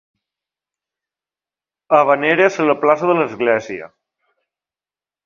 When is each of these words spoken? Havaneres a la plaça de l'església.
Havaneres 1.97 2.57
a 2.63 2.65
la 2.71 2.77
plaça 2.85 3.11
de 3.11 3.17
l'església. 3.21 3.91